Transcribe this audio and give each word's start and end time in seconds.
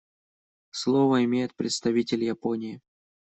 Слово 0.71 1.23
имеет 1.25 1.53
представитель 1.55 2.23
Японии. 2.23 2.81